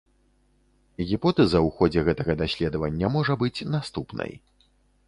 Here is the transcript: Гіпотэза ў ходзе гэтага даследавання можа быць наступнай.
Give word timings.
Гіпотэза 1.11 1.59
ў 1.67 1.75
ходзе 1.81 1.99
гэтага 2.09 2.33
даследавання 2.41 3.07
можа 3.19 3.33
быць 3.45 3.65
наступнай. 3.79 4.31